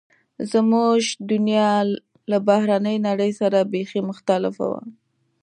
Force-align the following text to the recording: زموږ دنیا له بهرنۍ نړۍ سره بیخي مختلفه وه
زموږ 0.51 0.99
دنیا 1.31 1.71
له 2.31 2.37
بهرنۍ 2.47 2.97
نړۍ 3.07 3.31
سره 3.39 3.69
بیخي 3.71 3.99
مختلفه 4.09 4.65
وه 4.71 4.81